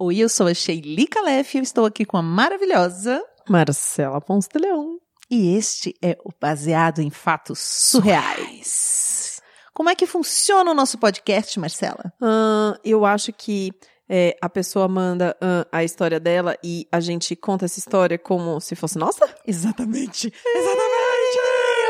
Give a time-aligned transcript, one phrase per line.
[0.00, 4.48] Oi, eu sou a Sheili Calef e eu estou aqui com a maravilhosa Marcela Ponce
[4.48, 5.00] de Leão.
[5.28, 9.40] E este é o Baseado em Fatos Surreais.
[9.74, 12.12] Como é que funciona o nosso podcast, Marcela?
[12.22, 13.72] Uh, eu acho que
[14.08, 18.60] é, a pessoa manda uh, a história dela e a gente conta essa história como
[18.60, 19.28] se fosse nossa?
[19.44, 20.32] Exatamente.
[20.46, 20.98] Exatamente!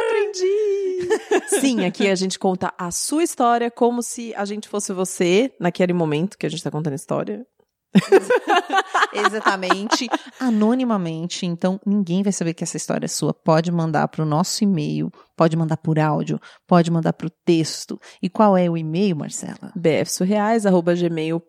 [0.07, 1.61] aprendi!
[1.61, 5.93] Sim, aqui a gente conta a sua história como se a gente fosse você naquele
[5.93, 7.47] momento que a gente tá contando a história.
[9.12, 11.46] Exatamente, anonimamente.
[11.46, 13.33] Então, ninguém vai saber que essa história é sua.
[13.33, 18.01] Pode mandar para o nosso e-mail, pode mandar por áudio, pode mandar para o texto.
[18.23, 19.73] E qual é o e-mail, Marcela?
[19.74, 21.48] bfsurreais.gmail.com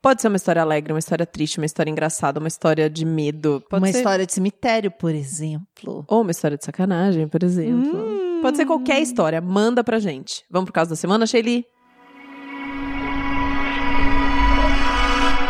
[0.00, 3.62] Pode ser uma história alegre, uma história triste, uma história engraçada, uma história de medo.
[3.68, 3.98] Pode uma ser...
[3.98, 6.06] história de cemitério, por exemplo.
[6.08, 7.98] Ou uma história de sacanagem, por exemplo.
[7.98, 8.40] Hum.
[8.40, 9.40] Pode ser qualquer história.
[9.40, 10.44] Manda pra gente.
[10.50, 11.66] Vamos pro caso da semana, Shelly?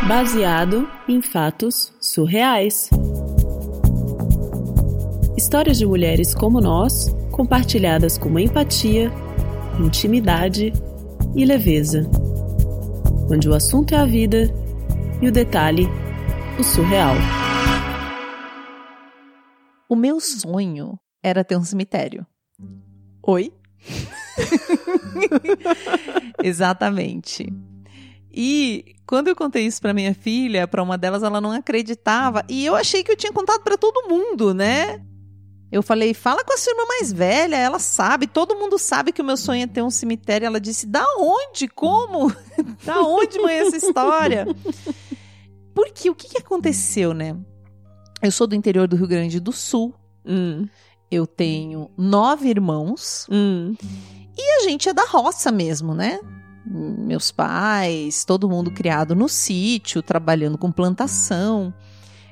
[0.09, 2.89] Baseado em fatos surreais.
[5.37, 9.13] Histórias de mulheres como nós, compartilhadas com empatia,
[9.79, 10.73] intimidade
[11.37, 12.09] e leveza.
[13.31, 14.51] Onde o assunto é a vida
[15.21, 15.87] e o detalhe,
[16.59, 17.15] o surreal.
[19.91, 22.27] O meu sonho era ter um cemitério.
[23.23, 23.53] Oi?
[26.43, 27.53] Exatamente.
[28.33, 32.65] E quando eu contei isso para minha filha, para uma delas ela não acreditava, e
[32.65, 35.03] eu achei que eu tinha contado para todo mundo, né?
[35.71, 39.21] Eu falei, fala com a sua irmã mais velha, ela sabe, todo mundo sabe que
[39.21, 40.47] o meu sonho é ter um cemitério.
[40.47, 41.69] Ela disse, da onde?
[41.69, 42.33] Como?
[42.85, 44.47] da onde, mãe, essa história?
[45.75, 47.37] Porque o que, que aconteceu, né?
[48.23, 49.95] Eu sou do interior do Rio Grande do Sul.
[50.25, 50.67] Hum.
[51.11, 53.27] Eu tenho nove irmãos.
[53.31, 53.75] Hum.
[54.37, 56.19] E a gente é da roça mesmo, né?
[56.71, 61.73] Meus pais, todo mundo criado no sítio, trabalhando com plantação.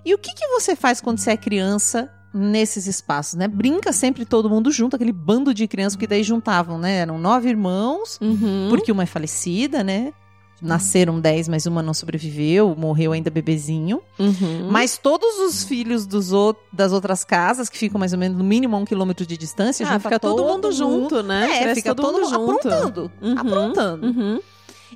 [0.04, 3.48] E o que, que você faz quando você é criança nesses espaços, né?
[3.48, 6.98] Brinca sempre todo mundo junto, aquele bando de crianças que daí juntavam, né?
[6.98, 8.66] Eram nove irmãos, uhum.
[8.68, 10.12] porque uma é falecida, né?
[10.60, 14.00] Nasceram dez, mas uma não sobreviveu, morreu ainda bebezinho.
[14.18, 14.68] Uhum.
[14.70, 16.30] Mas todos os filhos dos
[16.72, 19.86] das outras casas, que ficam mais ou menos no mínimo a um quilômetro de distância,
[19.86, 21.50] ah, já fica todo, todo mundo junto, né?
[21.50, 22.68] É, Cresce fica todo, mundo junto.
[22.68, 23.12] aprontando.
[23.20, 23.38] Uhum.
[23.38, 24.06] Aprontando.
[24.06, 24.40] Uhum.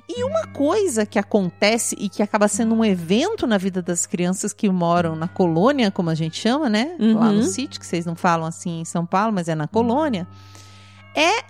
[0.09, 4.51] E uma coisa que acontece e que acaba sendo um evento na vida das crianças
[4.51, 6.95] que moram na colônia, como a gente chama, né?
[6.99, 7.43] Lá no Uhum.
[7.43, 10.27] sítio, que vocês não falam assim em São Paulo, mas é na colônia,
[11.15, 11.43] é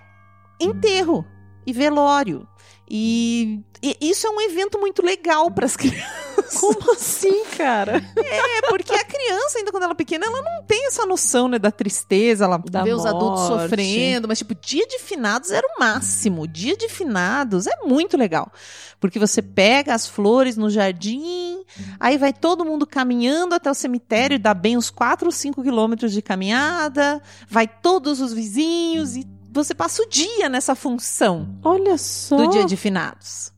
[0.60, 1.24] enterro
[1.66, 2.46] e velório.
[2.94, 6.60] E, e isso é um evento muito legal para as crianças.
[6.60, 8.04] Como assim, cara?
[8.14, 11.58] É, porque a criança, ainda quando ela é pequena, ela não tem essa noção, né,
[11.58, 13.62] da tristeza, ela Da vê os adultos morte.
[13.62, 16.46] sofrendo, mas tipo, dia de finados era o máximo.
[16.46, 18.52] Dia de finados é muito legal.
[19.00, 21.64] Porque você pega as flores no jardim,
[21.98, 26.12] aí vai todo mundo caminhando até o cemitério, dá bem uns 4 ou 5 quilômetros
[26.12, 32.36] de caminhada, vai todos os vizinhos e você passa o dia nessa função Olha só.
[32.36, 33.52] do dia de finados.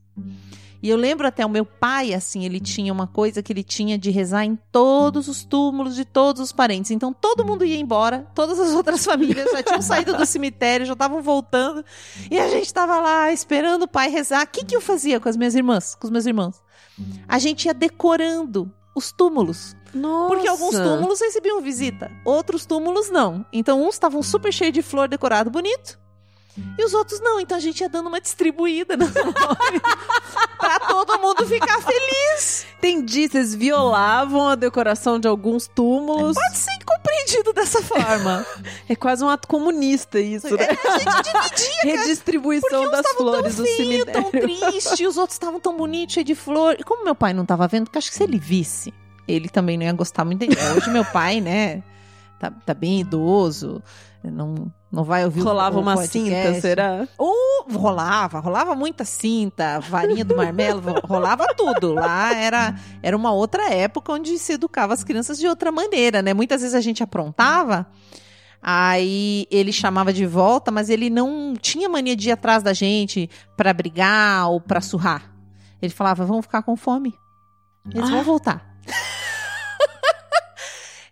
[0.85, 3.97] E eu lembro até o meu pai, assim, ele tinha uma coisa que ele tinha
[3.97, 6.91] de rezar em todos os túmulos de todos os parentes.
[6.91, 10.93] Então todo mundo ia embora, todas as outras famílias já tinham saído do cemitério, já
[10.93, 11.83] estavam voltando.
[12.31, 14.45] E a gente estava lá esperando o pai rezar.
[14.45, 16.63] O que, que eu fazia com as minhas irmãs, com os meus irmãos?
[17.27, 19.75] A gente ia decorando os túmulos.
[19.95, 20.35] Nossa.
[20.35, 23.45] Porque alguns túmulos recebiam visita, outros túmulos não.
[23.53, 25.99] Então uns estavam super cheios de flor decorado bonito.
[26.79, 29.83] E os outros não, então a gente ia dando uma distribuída nas flores
[30.57, 32.65] pra todo mundo ficar feliz.
[32.79, 36.37] Entendi, vocês violavam a decoração de alguns túmulos.
[36.37, 38.47] Pode ser compreendido dessa forma.
[38.87, 40.65] É quase um ato comunista isso, né?
[40.65, 41.97] É, a gente dividia.
[41.97, 44.71] Redistribuição das flores tão do feio, tão cemitério.
[44.71, 46.77] triste, os outros estavam tão bonitos, cheios de flor.
[46.79, 48.93] E como meu pai não tava vendo, porque acho que se ele visse,
[49.27, 50.45] ele também não ia gostar muito.
[50.77, 51.83] Hoje meu pai, né,
[52.39, 53.83] tá, tá bem idoso,
[54.23, 56.11] não, não vai ouvir o- Rolava o uma podcast.
[56.13, 57.09] cinta, será?
[57.19, 61.95] Ou rolava, rolava muita cinta, varinha do marmelo, rolava tudo.
[61.95, 66.33] Lá era, era uma outra época onde se educava as crianças de outra maneira, né?
[66.33, 67.87] Muitas vezes a gente aprontava,
[68.63, 73.29] aí ele chamava de volta, mas ele não tinha mania de ir atrás da gente
[73.57, 75.31] pra brigar ou pra surrar.
[75.83, 77.15] Ele falava, vamos ficar com fome.
[77.95, 78.23] Eles vão Ah.
[78.23, 78.74] voltar.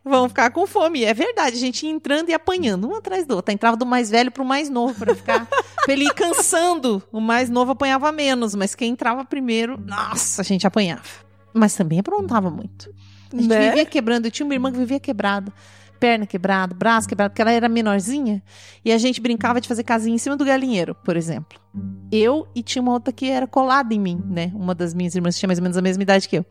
[0.05, 1.05] Vão ficar com fome.
[1.05, 3.53] É verdade, a gente ia entrando e apanhando, um atrás do outro.
[3.55, 5.47] Entrava do mais velho pro mais novo, pra ficar.
[5.85, 7.01] pra ele ir cansando.
[7.13, 11.03] O mais novo apanhava menos, mas quem entrava primeiro, nossa, a gente apanhava.
[11.55, 12.93] Mas também aprontava muito.
[13.33, 13.69] A gente Né?
[13.69, 14.27] vivia quebrando.
[14.27, 15.53] Eu tinha uma irmã que vivia quebrada.
[16.03, 18.43] Perna quebrada, braço quebrado, porque ela era menorzinha.
[18.85, 21.61] E a gente brincava de fazer casinha em cima do galinheiro, por exemplo.
[22.11, 24.51] Eu e tinha uma outra que era colada em mim, né?
[24.53, 26.45] Uma das minhas irmãs tinha mais ou menos a mesma idade que eu.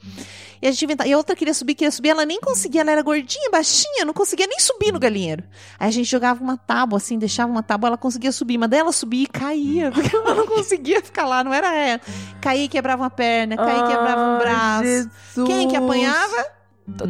[0.61, 1.09] E a gente inventava.
[1.09, 4.13] E a outra queria subir, queria subir, ela nem conseguia, ela era gordinha, baixinha, não
[4.13, 5.43] conseguia nem subir no galinheiro.
[5.77, 8.93] Aí a gente jogava uma tábua, assim, deixava uma tábua, ela conseguia subir, mas dela
[8.93, 11.99] subia e caía, porque ela não conseguia ficar lá, não era ela.
[12.39, 14.85] Caía e quebrava uma perna, caía e quebrava um braço.
[14.85, 15.47] Jesus.
[15.47, 16.60] Quem que apanhava?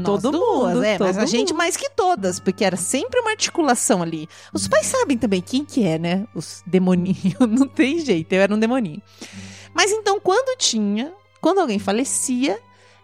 [0.04, 1.58] Todo mundo, é, mas a todo gente mundo.
[1.58, 4.28] mais que todas, porque era sempre uma articulação ali.
[4.54, 6.28] Os pais sabem também quem que é, né?
[6.36, 9.02] Os demoninhos, não tem jeito, eu era um demoninho.
[9.74, 12.60] Mas então, quando tinha, quando alguém falecia,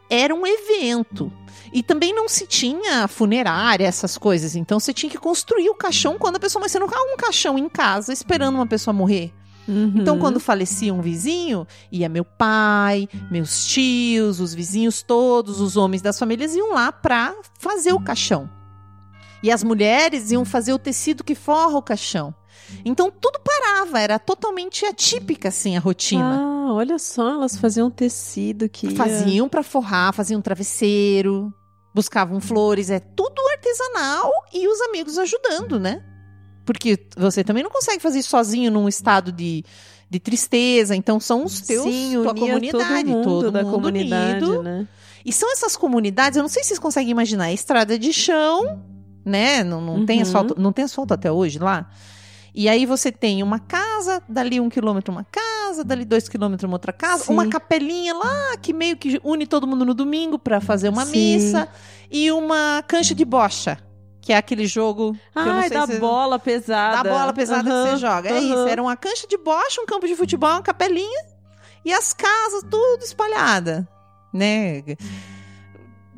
[0.10, 1.32] era um evento.
[1.74, 4.56] E também não se tinha funerária, essas coisas.
[4.56, 7.58] Então você tinha que construir o caixão quando a pessoa, mas você não um caixão
[7.58, 9.34] em casa esperando uma pessoa morrer.
[9.68, 9.94] Uhum.
[9.98, 16.02] Então, quando falecia um vizinho, ia meu pai, meus tios, os vizinhos todos, os homens
[16.02, 18.50] das famílias iam lá pra fazer o caixão.
[19.44, 22.34] E as mulheres iam fazer o tecido que forra o caixão.
[22.84, 26.40] Então, tudo parava, era totalmente atípica, assim, a rotina.
[26.68, 28.88] Ah, olha só, elas faziam tecido que.
[28.88, 31.54] ia- Faziam pra forrar, faziam travesseiro,
[31.94, 36.04] buscavam flores, é tudo artesanal e os amigos ajudando, né?
[36.68, 39.64] Porque você também não consegue fazer isso sozinho num estado de,
[40.10, 44.62] de tristeza, então são os teus, Sim, tua comunidade, todo mundo todo mundo comunidade, unido.
[44.64, 44.88] né?
[45.26, 48.84] E são essas comunidades, eu não sei se vocês conseguem imaginar, estrada de chão,
[49.26, 49.64] né?
[49.64, 50.24] Não, não tem Uhum.
[50.24, 51.90] asfalto, não tem asfalto até hoje lá.
[52.54, 56.76] E aí você tem uma casa, dali um quilômetro uma casa, dali dois quilômetros uma
[56.76, 57.34] outra casa, Sim.
[57.34, 61.12] uma capelinha lá que meio que une todo mundo no domingo pra fazer uma Sim.
[61.12, 61.68] missa
[62.10, 63.78] e uma cancha de bocha,
[64.28, 67.02] que é aquele jogo que eu não Ai, sei da se bola pesada.
[67.02, 68.28] da bola pesada Aham, que você joga.
[68.28, 68.42] É aham.
[68.42, 71.26] isso, era uma cancha de bocha, um campo de futebol, uma capelinha
[71.86, 73.88] e as casas tudo espalhada,
[74.34, 74.84] né?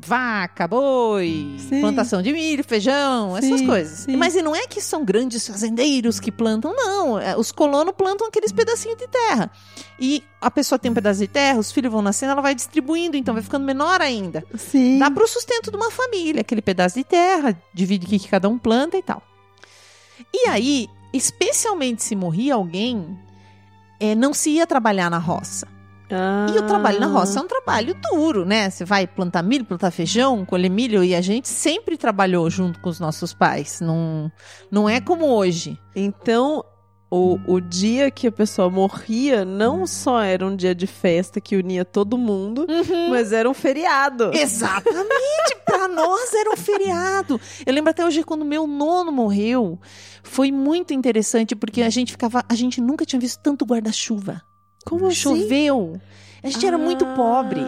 [0.02, 1.80] Vaca, boi, Sim.
[1.80, 3.98] plantação de milho, feijão, essas Sim, coisas.
[4.00, 4.16] sim.
[4.16, 7.18] Mas e não é que são grandes fazendeiros que plantam, não.
[7.18, 9.50] É, Os colonos plantam aqueles pedacinhos de terra.
[9.98, 13.16] E a pessoa tem um pedaço de terra, os filhos vão nascendo, ela vai distribuindo,
[13.16, 14.44] então vai ficando menor ainda.
[14.56, 14.98] Sim.
[14.98, 18.48] Dá pro sustento de uma família, aquele pedaço de terra, divide o que que cada
[18.48, 19.22] um planta e tal.
[20.32, 23.18] E aí, especialmente se morria alguém,
[23.98, 25.66] é, não se ia trabalhar na roça.
[26.54, 28.68] E o trabalho na roça é um trabalho duro, né?
[28.68, 32.88] Você vai plantar milho, plantar feijão, colher milho, e a gente sempre trabalhou junto com
[32.88, 33.80] os nossos pais.
[33.80, 34.30] Não,
[34.70, 35.78] não é como hoje.
[35.94, 36.64] Então,
[37.10, 41.56] o, o dia que a pessoa morria não só era um dia de festa que
[41.56, 42.66] unia todo mundo,
[43.10, 44.30] mas era um feriado.
[44.32, 47.40] Exatamente, pra nós era um feriado.
[47.66, 49.80] Eu lembro até hoje quando meu nono morreu,
[50.22, 54.42] foi muito interessante porque a gente ficava, a gente nunca tinha visto tanto guarda-chuva.
[54.84, 55.16] Como assim?
[55.16, 56.00] Choveu.
[56.42, 57.60] A gente era muito pobre.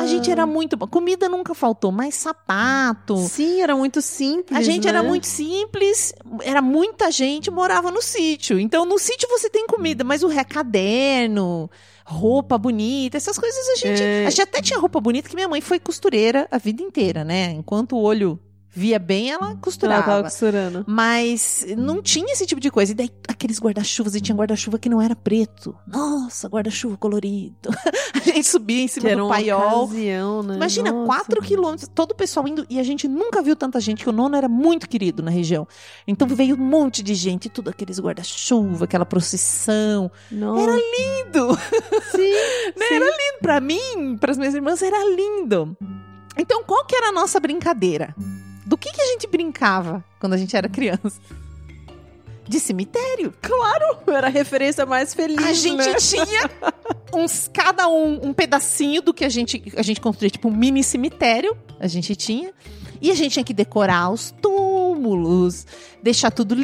[0.00, 0.46] A gente era Ah.
[0.46, 3.16] muito, comida nunca faltou, mas sapato.
[3.16, 4.58] Sim, era muito simples.
[4.58, 5.08] A gente era né?
[5.08, 6.12] muito simples,
[6.42, 8.58] era muita gente, morava no sítio.
[8.58, 11.70] Então, no sítio você tem comida, mas o ré caderno,
[12.04, 14.02] roupa bonita, essas coisas a gente.
[14.02, 14.26] É.
[14.26, 17.52] A gente até tinha roupa bonita, que minha mãe foi costureira a vida inteira, né?
[17.52, 18.38] Enquanto o olho
[18.74, 20.02] via bem, ela Ela costurava.
[20.04, 20.84] tava costurando.
[20.86, 22.92] Mas não tinha esse tipo de coisa.
[22.92, 25.76] E daí aqueles guarda-chuvas, e tinha guarda-chuva que não era preto.
[25.86, 27.70] Nossa, guarda-chuva colorido.
[28.14, 29.84] a gente subia em cima Que do paiol.
[29.84, 30.56] ocasião, né?
[30.56, 31.06] Imagina, Nossa.
[31.06, 34.12] quatro quilômetros, todo o pessoal indo, e a gente nunca viu tanta gente, que o
[34.12, 35.66] nono era muito querido na região.
[36.06, 40.10] Então veio um monte de gente, tudo aqueles guarda-chuva, aquela procissão.
[40.30, 40.62] Nossa.
[40.62, 41.54] Era lindo!
[42.10, 42.32] Sim,
[42.76, 42.86] Né?
[42.88, 42.94] sim.
[42.94, 45.76] Era lindo pra mim, pras minhas irmãs, era lindo.
[46.36, 48.14] Então, qual que era a nossa brincadeira?
[48.66, 51.20] Do que, que a gente brincava quando a gente era criança?
[52.46, 53.32] De cemitério.
[53.40, 55.94] Claro, era a referência mais feliz, A gente né?
[55.94, 56.50] tinha
[57.12, 60.84] uns, cada um, um pedacinho do que a gente, a gente construía, tipo um mini
[60.84, 62.52] cemitério, a gente tinha.
[63.00, 65.66] E a gente tinha que decorar os túmulos,
[66.02, 66.54] deixar tudo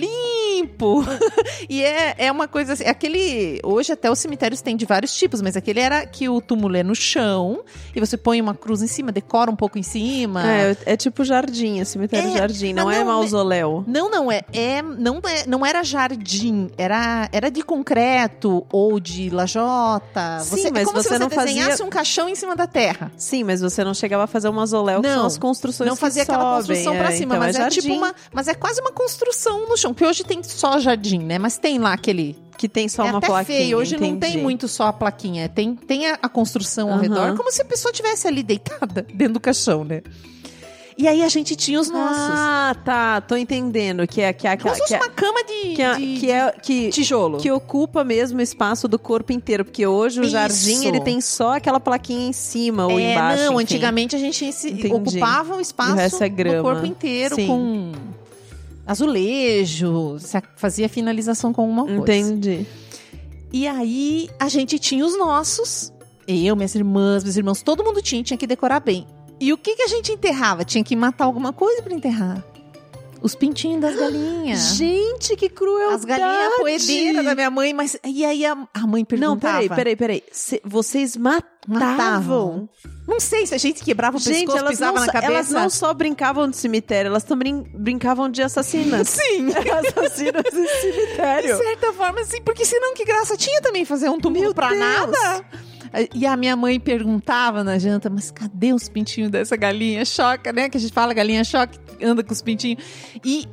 [0.61, 1.05] limpo.
[1.69, 5.41] e é, é uma coisa assim, aquele, hoje até os cemitérios têm de vários tipos,
[5.41, 7.63] mas aquele era que o túmulo é no chão,
[7.95, 10.43] e você põe uma cruz em cima, decora um pouco em cima.
[10.47, 13.85] É, é tipo jardim, é cemitério É, jardim, não, não, é mausoléu.
[13.87, 19.31] Não, não, é, é, não, é, não era jardim, era, era de concreto ou de
[19.31, 20.41] lajota.
[20.41, 22.67] Sim, é mas como você se você não desenhasse fazia- um caixão em cima da
[22.67, 23.11] terra.
[23.17, 25.95] Sim, mas você não chegava a fazer um mausoléu, que Não, são as construções Não
[25.97, 28.15] que fazia aquela sobem, construção pra é, cima, então mas é, é, jardim, tipo uma.
[28.33, 29.93] Mas é quase uma construção no chão.
[29.93, 31.39] Porque hoje tem só jardim, né?
[31.39, 32.37] Mas tem lá aquele.
[32.59, 33.59] que tem só é uma até plaquinha.
[33.59, 33.79] feio.
[33.79, 34.39] Hoje não tem entendi.
[34.39, 35.49] muito só a plaquinha.
[35.49, 37.03] Tem, tem a, a construção ao Aham.
[37.03, 40.03] redor, como se a pessoa estivesse ali deitada dentro do caixão, né?
[41.01, 42.35] E aí a gente tinha os nossos.
[42.37, 45.09] Ah, tá, tô entendendo que é que é como aquela se fosse que é, uma
[45.09, 47.39] cama de, que é, de que é que tijolo.
[47.39, 50.33] que ocupa mesmo o espaço do corpo inteiro, porque hoje o Isso.
[50.33, 53.45] jardim ele tem só aquela plaquinha em cima ou é, embaixo.
[53.45, 53.63] não, enfim.
[53.77, 54.93] antigamente a gente Entendi.
[54.93, 57.47] ocupava o espaço O é do corpo inteiro Sim.
[57.47, 57.93] com
[58.91, 60.17] azulejo,
[60.57, 62.03] fazia finalização com alguma coisa.
[62.33, 62.67] Entendi.
[63.53, 65.93] E aí a gente tinha os nossos,
[66.27, 69.07] eu, minhas irmãs, meus irmãos, todo mundo tinha, tinha que decorar bem.
[69.41, 70.65] E o que, que a gente enterrava?
[70.65, 72.45] Tinha que matar alguma coisa pra enterrar.
[73.23, 74.77] Os pintinhos das galinhas.
[74.77, 75.95] Gente, que crueldade!
[75.95, 77.97] As galinhas poedeiras da minha mãe, mas.
[78.03, 79.59] E aí a, a mãe Não, perguntava.
[79.59, 80.23] peraí, peraí, peraí.
[80.33, 81.49] Cê- vocês matavam?
[81.69, 82.69] Matavam.
[83.11, 85.33] Não sei se a gente quebrava o Gente, pescoço, pisava não, na cabeça.
[85.33, 89.09] elas não só brincavam de cemitério, elas também brincavam de assassinas.
[89.11, 89.49] Sim.
[89.53, 91.57] assassinas de De cemitério.
[91.57, 94.79] certa forma, sim, porque senão que graça tinha também fazer um túmulo Meu pra Deus.
[94.81, 95.45] nada?
[96.15, 100.05] E a minha mãe perguntava na janta, mas cadê os pintinhos dessa galinha?
[100.05, 100.69] Choca, né?
[100.69, 102.81] Que a gente fala galinha choque, anda com os pintinhos.
[103.25, 103.45] E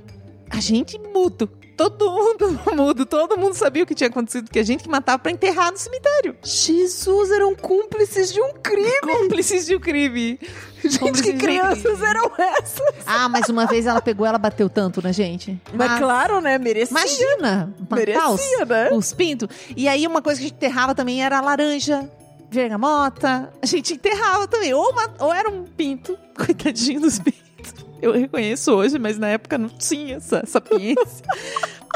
[0.51, 1.49] a gente mudo.
[1.77, 5.19] Todo mundo mudo, todo mundo sabia o que tinha acontecido, que a gente que matava
[5.19, 6.35] pra enterrar no cemitério.
[6.43, 8.99] Jesus, eram cúmplices de um crime.
[9.01, 10.39] Cúmplices de um crime.
[10.83, 12.95] Gente, Cúmplices que de um crianças eram essas?
[13.05, 15.59] Ah, mas uma vez ela pegou, ela bateu tanto na gente.
[15.73, 16.57] Mas claro, né?
[16.57, 16.97] Merecia.
[16.97, 18.89] Imagina, matar os, Merecia, né?
[18.91, 19.47] os pintos.
[19.75, 22.09] E aí uma coisa que a gente enterrava também era a laranja,
[22.49, 23.51] bergamota.
[23.61, 24.73] A gente enterrava também.
[24.73, 27.46] Ou, uma- ou era um pinto, coitadinho dos pintos.
[28.01, 31.25] Eu reconheço hoje, mas na época não tinha essa sapiência.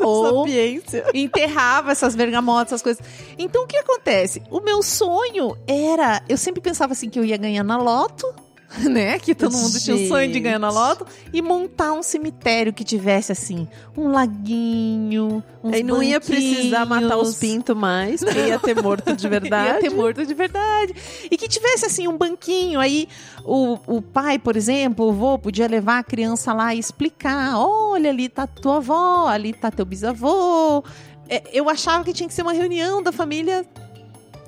[0.00, 1.04] Ou Sapiência.
[1.12, 3.04] enterrava essas bergamotas, essas coisas.
[3.38, 4.42] Então o que acontece?
[4.50, 6.22] O meu sonho era.
[6.26, 8.26] Eu sempre pensava assim que eu ia ganhar na loto.
[8.90, 9.18] Né?
[9.18, 10.42] Que todo mundo tinha o sonho de Gente.
[10.44, 16.02] ganhar na loto e montar um cemitério que tivesse assim, um laguinho, uns Aí não
[16.02, 19.70] ia precisar matar os pintos mais, porque ia ter morto de verdade.
[19.70, 20.94] Ia ter morto de verdade.
[21.30, 22.80] E que tivesse, assim, um banquinho.
[22.80, 23.08] Aí
[23.44, 28.10] o, o pai, por exemplo, o vô, podia levar a criança lá e explicar: olha,
[28.10, 30.82] ali tá tua avó, ali tá teu bisavô.
[31.28, 33.64] É, eu achava que tinha que ser uma reunião da família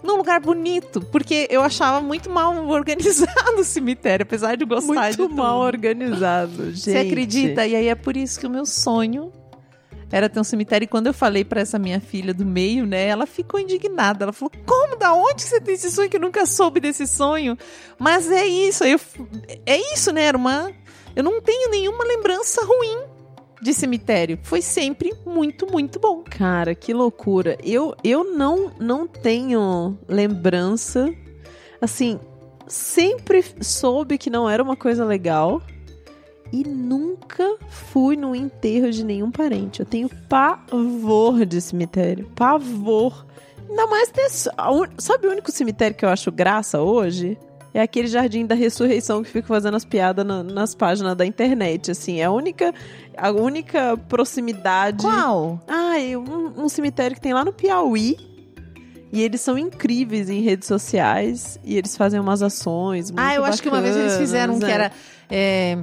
[0.02, 5.18] num lugar bonito, porque eu achava muito mal organizado o cemitério, apesar de gostar de
[5.18, 6.80] Muito mal organizado, gente.
[6.80, 7.66] Você acredita?
[7.66, 9.32] E aí é por isso que o meu sonho
[10.10, 10.84] era ter um cemitério.
[10.84, 14.24] E quando eu falei pra essa minha filha do meio, né, ela ficou indignada.
[14.24, 14.96] Ela falou: Como?
[14.96, 16.10] Da onde você tem esse sonho?
[16.10, 17.56] Que eu nunca soube desse sonho.
[17.98, 18.84] Mas é isso.
[18.84, 19.00] Eu,
[19.64, 20.70] é isso, né, irmã?
[21.16, 23.11] Eu não tenho nenhuma lembrança ruim
[23.62, 24.38] de cemitério.
[24.42, 26.24] Foi sempre muito, muito bom.
[26.28, 27.56] Cara, que loucura.
[27.62, 31.08] Eu, eu não, não tenho lembrança.
[31.80, 32.18] Assim,
[32.66, 35.62] sempre soube que não era uma coisa legal.
[36.52, 39.80] E nunca fui no enterro de nenhum parente.
[39.80, 42.28] Eu tenho pavor de cemitério.
[42.34, 43.24] Pavor.
[43.70, 44.28] Ainda mais ter.
[44.28, 47.38] Sabe o único cemitério que eu acho graça hoje?
[47.74, 51.90] É aquele jardim da ressurreição que fica fazendo as piadas na- nas páginas da internet,
[51.90, 52.20] assim.
[52.20, 52.74] É a única,
[53.16, 55.02] a única proximidade.
[55.02, 55.58] Qual?
[55.66, 58.16] Ah, e um, um cemitério que tem lá no Piauí.
[59.10, 61.58] E eles são incríveis em redes sociais.
[61.64, 63.12] E eles fazem umas ações.
[63.16, 64.92] Ah, eu acho que uma vez eles fizeram um que bacanas, era.
[65.30, 65.78] é,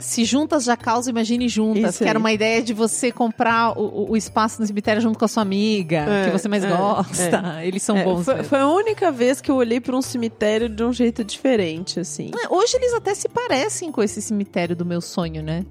[0.00, 1.94] se juntas já causa, imagine juntas.
[1.94, 5.24] Isso que era uma ideia de você comprar o, o- espaço no cemitério junto com
[5.24, 7.60] a sua amiga, É, que você mais é, gosta.
[7.62, 8.24] Eles são É, bons.
[8.24, 12.00] foi, foi a única vez que eu olhei para um cemitério de um jeito diferente,
[12.00, 12.30] assim.
[12.44, 15.64] É, Hoje eles até se parecem com esse cemitério do meu sonho, né?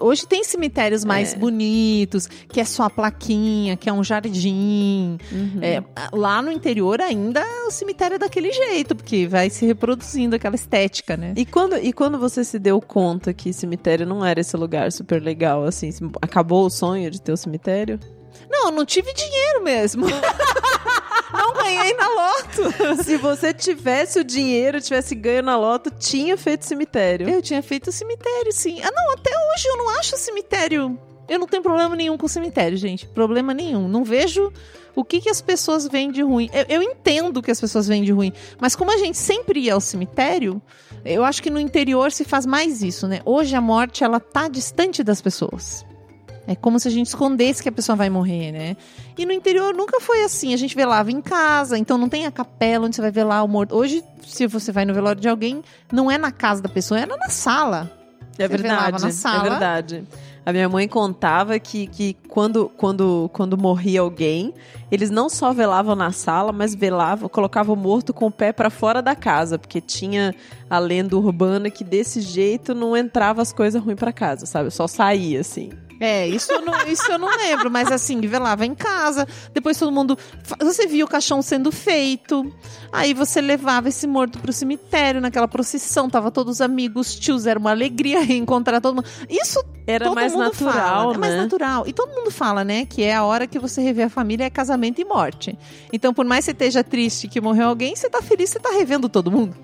[0.00, 1.36] Hoje tem cemitérios mais É.
[1.36, 5.18] bonitos, que é só a plaquinha, que é um jardim.
[5.32, 5.58] Uhum.
[5.62, 10.54] É, lá no interior ainda o cemitério é daquele jeito, porque vai se reproduzindo aquela
[10.54, 11.32] estética, né?
[11.36, 15.22] E quando, e quando você se deu conta que cemitério não era esse lugar super
[15.22, 15.90] legal, assim,
[16.20, 17.98] acabou o sonho de ter o cemitério?
[18.50, 20.06] Não, eu não tive dinheiro mesmo.
[21.34, 23.02] não ganhei na loto.
[23.04, 27.28] se você tivesse o dinheiro, tivesse ganho na loto, tinha feito cemitério.
[27.28, 28.80] Eu tinha feito cemitério, sim.
[28.82, 30.98] Ah, não, até hoje eu não acho cemitério.
[31.28, 33.06] Eu não tenho problema nenhum com cemitério, gente.
[33.08, 33.88] Problema nenhum.
[33.88, 34.52] Não vejo
[34.94, 36.50] o que, que as pessoas veem de ruim.
[36.52, 38.32] Eu, eu entendo o que as pessoas veem de ruim.
[38.60, 40.60] Mas como a gente sempre ia ao cemitério,
[41.04, 43.20] eu acho que no interior se faz mais isso, né?
[43.24, 45.84] Hoje a morte, ela tá distante das pessoas.
[46.46, 48.76] É como se a gente escondesse que a pessoa vai morrer, né?
[49.16, 50.52] E no interior nunca foi assim.
[50.52, 53.48] A gente velava em casa, então não tem a capela onde você vai velar o
[53.48, 53.74] morto.
[53.74, 57.06] Hoje, se você vai no velório de alguém, não é na casa da pessoa, é
[57.06, 57.90] na sala.
[58.38, 59.46] É Você verdade, na sala?
[59.46, 60.04] é verdade.
[60.44, 64.52] A minha mãe contava que, que quando, quando, quando morria alguém,
[64.90, 68.68] eles não só velavam na sala, mas velavam, colocavam o morto com o pé pra
[68.68, 70.34] fora da casa, porque tinha
[70.68, 74.70] a lenda urbana que desse jeito não entrava as coisas ruins pra casa, sabe?
[74.70, 75.70] Só saía assim.
[76.00, 79.92] É, isso eu, não, isso eu não lembro, mas assim, velava em casa, depois todo
[79.92, 80.18] mundo.
[80.60, 82.52] Você via o caixão sendo feito,
[82.92, 87.58] aí você levava esse morto pro cemitério, naquela procissão, tava todos os amigos, tios, era
[87.58, 89.08] uma alegria reencontrar todo mundo.
[89.28, 91.14] Isso Era todo mais mundo natural, fala, né?
[91.14, 91.84] É mais natural.
[91.86, 94.50] E todo mundo fala, né, que é a hora que você revê a família é
[94.50, 95.56] casamento e morte.
[95.92, 98.70] Então, por mais que você esteja triste que morreu alguém, você tá feliz, você tá
[98.70, 99.56] revendo todo mundo.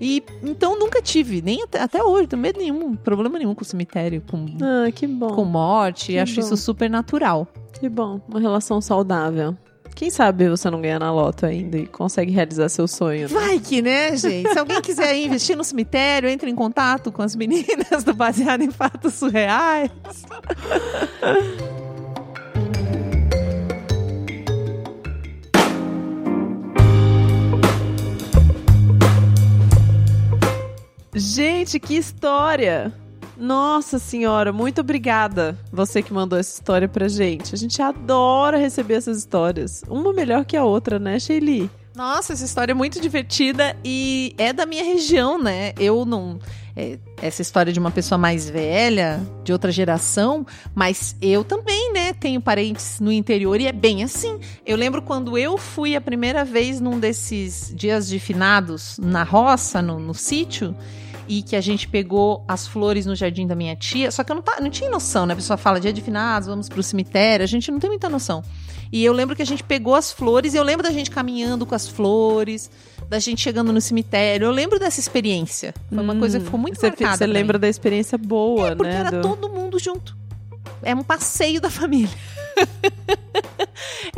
[0.00, 3.64] E então nunca tive, nem até, até hoje, não medo nenhum, problema nenhum com o
[3.66, 5.28] cemitério, com, Ah, que bom.
[5.34, 6.06] com morte.
[6.12, 6.40] Que acho bom.
[6.40, 7.46] isso super natural.
[7.78, 8.20] Que bom.
[8.28, 9.56] Uma relação saudável.
[9.94, 13.22] Quem sabe você não ganha na loto ainda e consegue realizar seu sonho.
[13.28, 13.34] né?
[13.34, 14.48] Vai que, né, gente?
[14.50, 18.70] Se alguém quiser investir no cemitério, entre em contato com as meninas do Baseado em
[18.70, 19.90] Fatos Surreais.
[31.14, 32.92] Gente, que história!
[33.36, 37.54] Nossa senhora, muito obrigada você que mandou essa história pra gente.
[37.54, 39.82] A gente adora receber essas histórias.
[39.88, 41.68] Uma melhor que a outra, né, Shelly?
[42.00, 45.74] Nossa, essa história é muito divertida e é da minha região, né?
[45.78, 46.38] Eu não.
[46.74, 52.14] é, essa história de uma pessoa mais velha, de outra geração, mas eu também, né?
[52.14, 54.40] Tenho parentes no interior e é bem assim.
[54.64, 59.82] Eu lembro quando eu fui a primeira vez num desses dias de finados na roça,
[59.82, 60.74] no, no sítio.
[61.32, 64.10] E que a gente pegou as flores no jardim da minha tia.
[64.10, 65.32] Só que eu não, tá, não tinha noção, né?
[65.32, 67.44] A pessoa fala dia de finados, vamos pro cemitério.
[67.44, 68.42] A gente não tem muita noção.
[68.92, 71.64] E eu lembro que a gente pegou as flores, e eu lembro da gente caminhando
[71.64, 72.68] com as flores,
[73.08, 74.46] da gente chegando no cemitério.
[74.46, 75.72] Eu lembro dessa experiência.
[75.88, 77.18] Foi uma coisa que ficou muito você, marcada.
[77.18, 77.32] Você mim.
[77.32, 78.98] lembra da experiência boa, É, porque né?
[78.98, 80.16] era do- todo mundo junto.
[80.82, 82.10] É um passeio da família.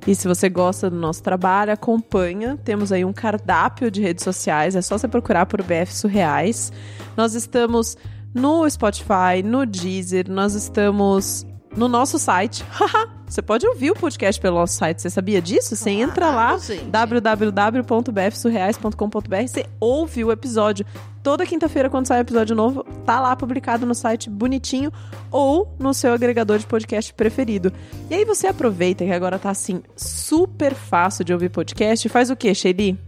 [0.05, 2.57] E se você gosta do nosso trabalho, acompanha.
[2.57, 4.75] Temos aí um cardápio de redes sociais.
[4.75, 6.73] É só você procurar por BF Surreais.
[7.15, 7.95] Nós estamos
[8.33, 11.45] no Spotify, no Deezer, nós estamos
[11.77, 12.65] no nosso site.
[13.25, 15.01] você pode ouvir o podcast pelo nosso site.
[15.01, 15.73] Você sabia disso?
[15.75, 16.83] Você entra lá gente.
[16.85, 20.85] www.bfsurreais.com.br, você ouve o episódio.
[21.23, 24.91] Toda quinta-feira, quando sai episódio novo, tá lá publicado no site bonitinho
[25.31, 27.71] ou no seu agregador de podcast preferido.
[28.09, 32.09] E aí você aproveita que agora tá assim, super fácil de ouvir podcast.
[32.09, 32.99] Faz o quê, Shelly?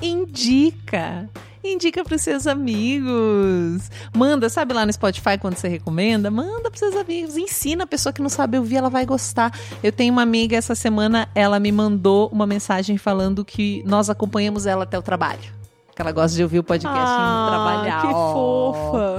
[0.00, 1.28] Indica.
[1.62, 3.90] Indica pros seus amigos.
[4.16, 6.30] Manda, sabe lá no Spotify quando você recomenda?
[6.30, 7.36] Manda pros seus amigos.
[7.36, 9.52] Ensina a pessoa que não sabe ouvir, ela vai gostar.
[9.82, 14.64] Eu tenho uma amiga essa semana, ela me mandou uma mensagem falando que nós acompanhamos
[14.64, 15.57] ela até o trabalho.
[15.98, 17.98] Que ela gosta de ouvir o podcast indo trabalhar.
[17.98, 19.16] Ah, que Ó, fofa!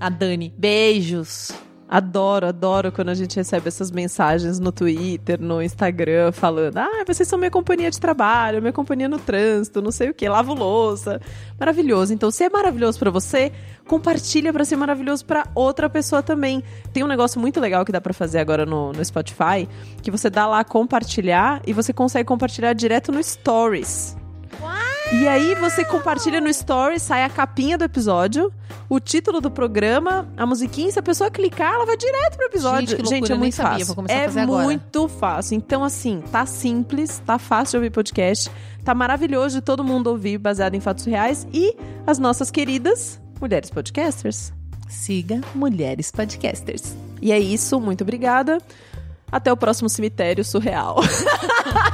[0.00, 0.52] A Dani.
[0.58, 1.52] Beijos.
[1.88, 7.28] Adoro, adoro quando a gente recebe essas mensagens no Twitter, no Instagram, falando: ah, vocês
[7.28, 11.20] são minha companhia de trabalho, minha companhia no trânsito, não sei o que, lavo louça.
[11.60, 12.12] Maravilhoso.
[12.12, 13.52] Então, se é maravilhoso pra você,
[13.86, 16.60] compartilha pra ser maravilhoso pra outra pessoa também.
[16.92, 19.68] Tem um negócio muito legal que dá pra fazer agora no, no Spotify,
[20.02, 24.16] que você dá lá compartilhar e você consegue compartilhar direto no Stories.
[25.20, 28.52] E aí você compartilha no Stories, sai a capinha do episódio,
[28.88, 32.88] o título do programa, a musiquinha, se a pessoa clicar, ela vai direto pro episódio.
[32.88, 34.04] Gente, loucura, é eu nem muito sabia, fácil.
[34.08, 35.56] é muito fácil.
[35.56, 38.50] Então, assim, tá simples, tá fácil de ouvir podcast,
[38.84, 41.46] tá maravilhoso de todo mundo ouvir, baseado em fatos reais.
[41.52, 44.52] E as nossas queridas mulheres podcasters.
[44.88, 46.94] Siga Mulheres Podcasters.
[47.22, 48.58] E é isso, muito obrigada.
[49.30, 50.96] Até o próximo cemitério surreal.